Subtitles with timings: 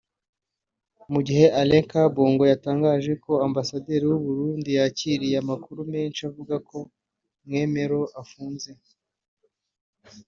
[1.11, 6.77] mu gihe Alain Kabongo yatangaje ko Ambasade y’u Burundi yakiriye amakuru menshi avuga ko
[7.47, 8.69] Mwemero afunze